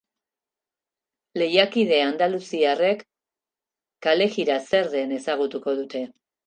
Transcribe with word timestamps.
Lehiakide 1.41 2.01
andaluziarrek 2.07 3.07
kalejira 4.09 4.61
zer 4.71 4.95
den 4.99 5.19
ezagutuko 5.23 5.81
dute. 5.85 6.09